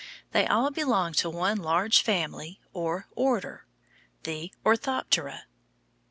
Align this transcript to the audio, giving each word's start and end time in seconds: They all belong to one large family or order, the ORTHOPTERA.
They 0.31 0.47
all 0.47 0.71
belong 0.71 1.13
to 1.21 1.29
one 1.29 1.57
large 1.57 2.01
family 2.01 2.59
or 2.73 3.07
order, 3.15 3.67
the 4.23 4.51
ORTHOPTERA. 4.65 5.43